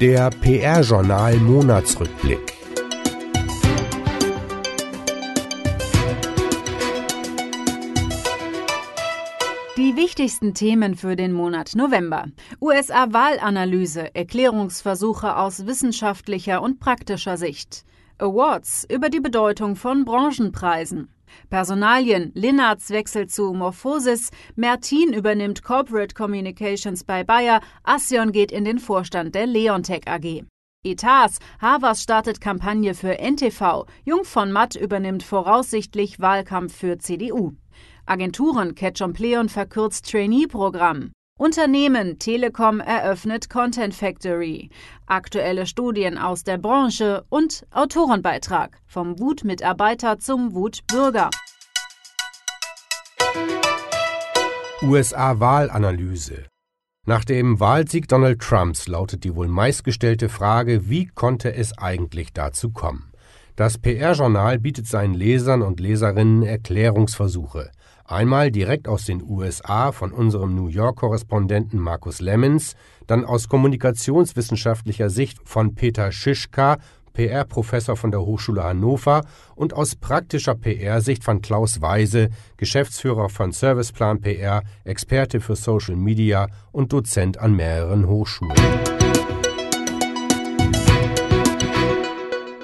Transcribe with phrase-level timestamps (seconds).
[0.00, 2.52] Der PR-Journal Monatsrückblick.
[9.76, 12.26] Die wichtigsten Themen für den Monat November.
[12.60, 17.84] USA-Wahlanalyse, Erklärungsversuche aus wissenschaftlicher und praktischer Sicht.
[18.18, 21.13] Awards über die Bedeutung von Branchenpreisen.
[21.50, 28.78] Personalien, Linnards wechselt zu Morphosis, Mertin übernimmt Corporate Communications bei Bayer, Assion geht in den
[28.78, 30.44] Vorstand der Leontech AG.
[30.84, 37.52] Etats, Havas startet Kampagne für NTV, Jung von Matt übernimmt voraussichtlich Wahlkampf für CDU.
[38.06, 41.12] Agenturen, Ketchum Pleon verkürzt Trainee-Programm.
[41.36, 44.70] Unternehmen Telekom eröffnet Content Factory.
[45.06, 51.30] Aktuelle Studien aus der Branche und Autorenbeitrag vom Wut-Mitarbeiter zum Wut-Bürger.
[54.82, 56.46] USA-Wahlanalyse.
[57.04, 62.70] Nach dem Wahlsieg Donald Trumps lautet die wohl meistgestellte Frage, wie konnte es eigentlich dazu
[62.70, 63.13] kommen?
[63.56, 67.70] Das PR-Journal bietet seinen Lesern und Leserinnen Erklärungsversuche.
[68.04, 72.74] Einmal direkt aus den USA von unserem New York-Korrespondenten Markus Lemmens,
[73.06, 76.78] dann aus kommunikationswissenschaftlicher Sicht von Peter Schischka,
[77.12, 84.20] PR-Professor von der Hochschule Hannover und aus praktischer PR-Sicht von Klaus Weise, Geschäftsführer von Serviceplan
[84.20, 88.56] PR, Experte für Social Media und Dozent an mehreren Hochschulen.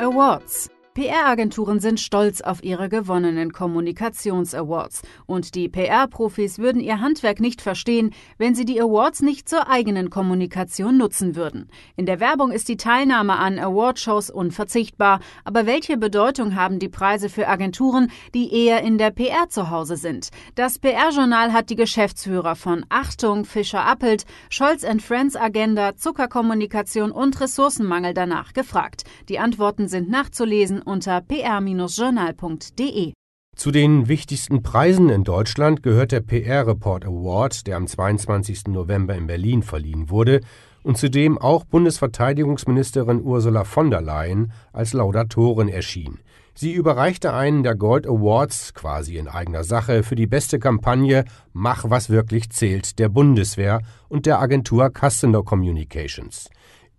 [0.00, 5.02] Awards PR-Agenturen sind stolz auf ihre gewonnenen Kommunikations-Awards.
[5.24, 10.10] Und die PR-Profis würden ihr Handwerk nicht verstehen, wenn sie die Awards nicht zur eigenen
[10.10, 11.68] Kommunikation nutzen würden.
[11.94, 15.20] In der Werbung ist die Teilnahme an Awardshows unverzichtbar.
[15.44, 19.96] Aber welche Bedeutung haben die Preise für Agenturen, die eher in der PR zu Hause
[19.96, 20.30] sind?
[20.56, 28.12] Das PR-Journal hat die Geschäftsführer von Achtung, Fischer Appelt, Scholz Friends Agenda, Zuckerkommunikation und Ressourcenmangel
[28.12, 29.04] danach gefragt.
[29.28, 33.12] Die Antworten sind nachzulesen unter pr-journal.de.
[33.56, 38.68] Zu den wichtigsten Preisen in Deutschland gehört der PR Report Award, der am 22.
[38.68, 40.40] November in Berlin verliehen wurde
[40.82, 46.20] und zu dem auch Bundesverteidigungsministerin Ursula von der Leyen als Laudatorin erschien.
[46.54, 51.84] Sie überreichte einen der Gold Awards quasi in eigener Sache für die beste Kampagne Mach
[51.88, 56.48] was wirklich zählt der Bundeswehr und der Agentur Customer Communications.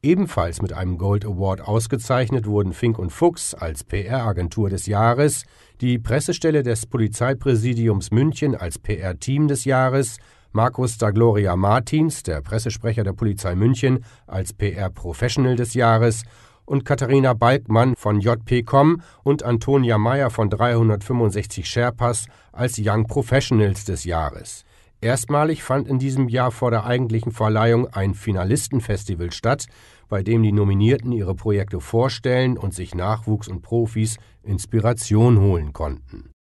[0.04, 5.46] Ebenfalls mit einem Gold Award ausgezeichnet wurden Fink und Fuchs als PR-Agentur des Jahres,
[5.80, 10.18] die Pressestelle des Polizeipräsidiums München als PR-Team des Jahres,
[10.54, 16.24] Markus da Gloria Martins, der Pressesprecher der Polizei München, als PR-Professional des Jahres
[16.66, 24.04] und Katharina Balkmann von JPCom und Antonia Meyer von 365 Sherpas als Young Professionals des
[24.06, 24.66] Jahres.
[25.02, 29.66] Erstmalig fand in diesem Jahr vor der eigentlichen Verleihung ein Finalistenfestival statt,
[30.08, 36.32] bei dem die Nominierten ihre Projekte vorstellen und sich Nachwuchs und Profis Inspiration holen konnten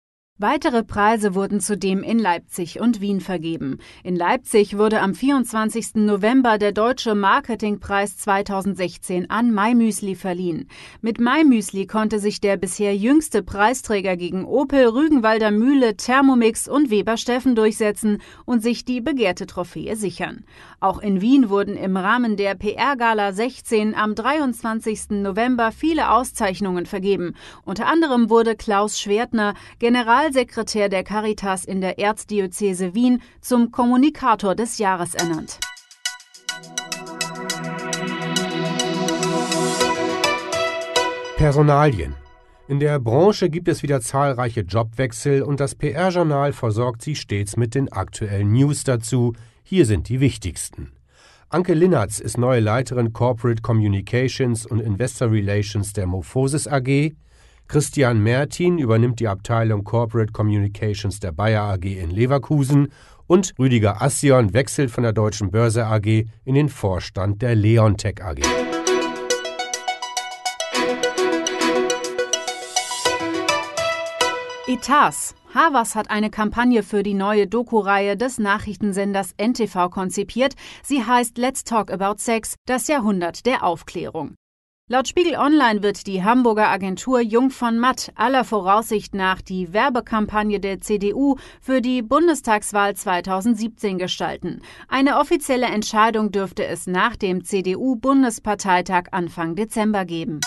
[0.43, 3.77] Weitere Preise wurden zudem in Leipzig und Wien vergeben.
[4.03, 5.97] In Leipzig wurde am 24.
[5.97, 10.67] November der Deutsche Marketingpreis 2016 an MyMüsli verliehen.
[11.03, 17.19] Mit MyMüsli konnte sich der bisher jüngste Preisträger gegen Opel, Rügenwalder Mühle, Thermomix und Weber
[17.19, 20.47] Steffen durchsetzen und sich die begehrte Trophäe sichern.
[20.81, 25.11] Auch in Wien wurden im Rahmen der PR-Gala 16 am 23.
[25.11, 27.35] November viele Auszeichnungen vergeben.
[27.67, 34.55] Unter anderem wurde Klaus Schwertner, General Generalsekretär der Caritas in der Erzdiözese Wien, zum Kommunikator
[34.55, 35.59] des Jahres ernannt.
[41.37, 42.15] Personalien.
[42.69, 47.75] In der Branche gibt es wieder zahlreiche Jobwechsel und das PR-Journal versorgt Sie stets mit
[47.75, 49.33] den aktuellen News dazu.
[49.65, 50.93] Hier sind die wichtigsten.
[51.49, 57.17] Anke Linnertz ist neue Leiterin Corporate Communications und Investor Relations der Morphosis AG.
[57.71, 62.89] Christian Mertin übernimmt die Abteilung Corporate Communications der Bayer AG in Leverkusen
[63.29, 68.41] und Rüdiger Assion wechselt von der Deutschen Börse AG in den Vorstand der Leontech AG.
[74.67, 75.37] Etats.
[75.55, 80.55] Havas hat eine Kampagne für die neue Doku-Reihe des Nachrichtensenders NTV konzipiert.
[80.83, 84.35] Sie heißt Let's Talk About Sex, das Jahrhundert der Aufklärung.
[84.93, 90.59] Laut Spiegel Online wird die Hamburger Agentur Jung von Matt aller Voraussicht nach die Werbekampagne
[90.59, 94.63] der CDU für die Bundestagswahl 2017 gestalten.
[94.89, 100.41] Eine offizielle Entscheidung dürfte es nach dem CDU-Bundesparteitag Anfang Dezember geben.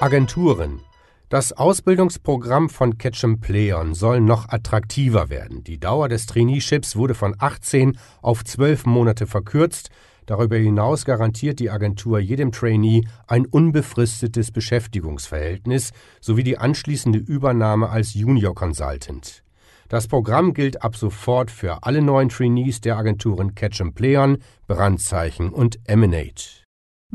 [0.00, 0.80] Agenturen
[1.28, 5.62] Das Ausbildungsprogramm von Ketchum Pleon soll noch attraktiver werden.
[5.62, 9.90] Die Dauer des Traineeships wurde von 18 auf 12 Monate verkürzt.
[10.26, 18.14] Darüber hinaus garantiert die Agentur jedem Trainee ein unbefristetes Beschäftigungsverhältnis sowie die anschließende Übernahme als
[18.14, 19.42] Junior Consultant.
[19.88, 25.78] Das Programm gilt ab sofort für alle neuen Trainees der Agenturen Ketchum Pleon, Brandzeichen und
[25.84, 26.63] Emanate.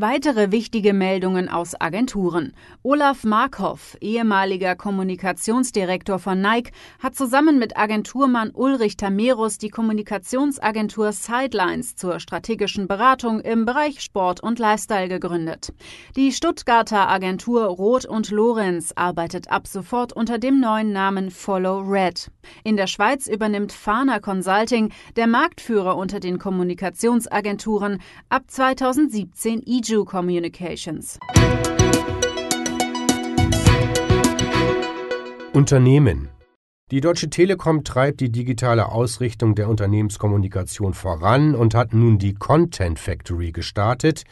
[0.02, 2.54] Weitere wichtige Meldungen aus Agenturen.
[2.84, 11.98] Olaf Markhoff, ehemaliger Kommunikationsdirektor von Nike, hat zusammen mit Agenturmann Ulrich Tamerus die Kommunikationsagentur Sidelines
[11.98, 15.74] zur strategischen Beratung im Bereich Sport und Lifestyle gegründet.
[16.16, 22.32] Die Stuttgarter Agentur Roth und Lorenz arbeitet ab sofort unter dem neuen Namen Follow Red.
[22.64, 31.18] In der Schweiz übernimmt Fana Consulting, der Marktführer unter den Kommunikationsagenturen, ab 2017 Iju Communications.
[35.54, 36.30] Unternehmen
[36.92, 42.98] die Deutsche Telekom treibt die digitale Ausrichtung der Unternehmenskommunikation voran und hat nun die Content
[42.98, 44.24] Factory gestartet.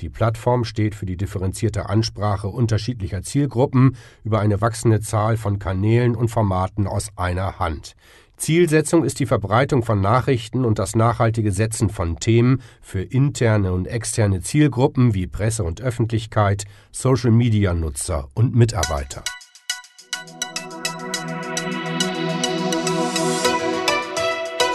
[0.00, 6.14] Die Plattform steht für die differenzierte Ansprache unterschiedlicher Zielgruppen über eine wachsende Zahl von Kanälen
[6.14, 7.96] und Formaten aus einer Hand.
[8.36, 13.86] Zielsetzung ist die Verbreitung von Nachrichten und das nachhaltige Setzen von Themen für interne und
[13.86, 19.24] externe Zielgruppen wie Presse und Öffentlichkeit, Social-Media-Nutzer und Mitarbeiter.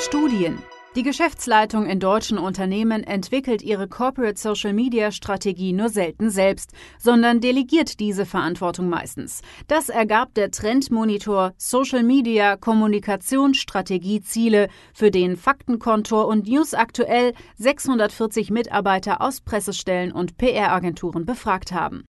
[0.02, 0.58] Studien
[0.96, 7.40] die Geschäftsleitung in deutschen Unternehmen entwickelt ihre Corporate Social Media Strategie nur selten selbst, sondern
[7.40, 9.42] delegiert diese Verantwortung meistens.
[9.68, 17.34] Das ergab der Trendmonitor Social Media Kommunikation Strategie Ziele, für den Faktenkontor und News aktuell
[17.56, 22.04] 640 Mitarbeiter aus Pressestellen und PR-Agenturen befragt haben.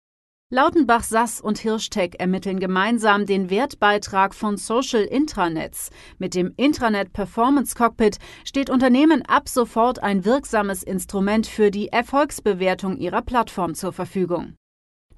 [0.51, 5.91] Lautenbach Sass und Hirschtech ermitteln gemeinsam den Wertbeitrag von Social Intranets.
[6.17, 12.97] Mit dem Intranet Performance Cockpit steht Unternehmen ab sofort ein wirksames Instrument für die Erfolgsbewertung
[12.97, 14.55] ihrer Plattform zur Verfügung.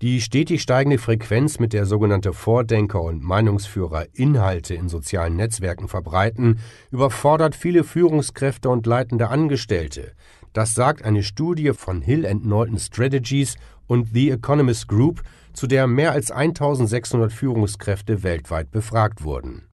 [0.01, 6.59] Die stetig steigende Frequenz, mit der sogenannte Vordenker und Meinungsführer Inhalte in sozialen Netzwerken verbreiten,
[6.89, 10.11] überfordert viele Führungskräfte und leitende Angestellte.
[10.53, 13.55] Das sagt eine Studie von Hill Norton Strategies
[13.87, 15.21] und The Economist Group,
[15.53, 19.67] zu der mehr als 1600 Führungskräfte weltweit befragt wurden.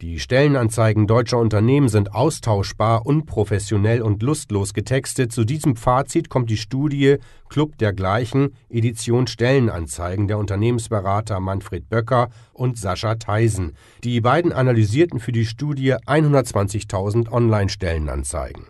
[0.00, 5.30] Die Stellenanzeigen deutscher Unternehmen sind austauschbar, unprofessionell und lustlos getextet.
[5.30, 7.16] Zu diesem Fazit kommt die Studie
[7.50, 13.76] Club dergleichen, Edition Stellenanzeigen der Unternehmensberater Manfred Böcker und Sascha Theisen.
[14.02, 18.64] Die beiden analysierten für die Studie 120.000 Online-Stellenanzeigen.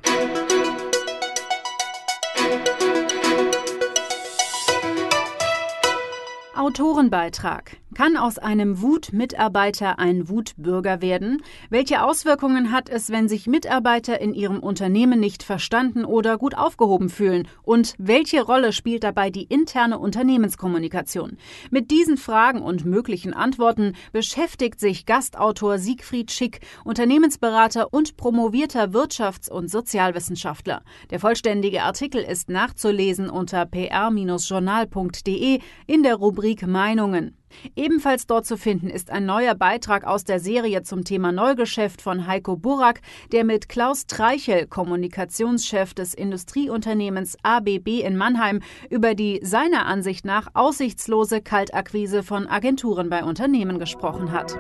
[6.61, 7.79] Autorenbeitrag.
[7.95, 11.43] Kann aus einem Wutmitarbeiter ein Wutbürger werden?
[11.71, 17.09] Welche Auswirkungen hat es, wenn sich Mitarbeiter in ihrem Unternehmen nicht verstanden oder gut aufgehoben
[17.09, 17.49] fühlen?
[17.63, 21.39] Und welche Rolle spielt dabei die interne Unternehmenskommunikation?
[21.71, 29.51] Mit diesen Fragen und möglichen Antworten beschäftigt sich Gastautor Siegfried Schick, Unternehmensberater und promovierter Wirtschafts-
[29.51, 30.83] und Sozialwissenschaftler.
[31.11, 37.37] Der vollständige Artikel ist nachzulesen unter pr-journal.de in der Rubrik Meinungen.
[37.77, 42.27] Ebenfalls dort zu finden ist ein neuer Beitrag aus der Serie zum Thema Neugeschäft von
[42.27, 43.01] Heiko Burak,
[43.33, 50.49] der mit Klaus Treichel, Kommunikationschef des Industrieunternehmens ABB in Mannheim, über die seiner Ansicht nach
[50.55, 54.57] aussichtslose Kaltakquise von Agenturen bei Unternehmen gesprochen hat.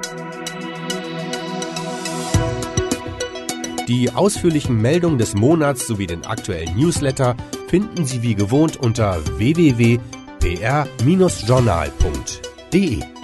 [3.88, 10.19] Die ausführlichen Meldungen des Monats sowie den aktuellen Newsletter finden Sie wie gewohnt unter www.pr-journal.de.
[12.70, 13.19] DE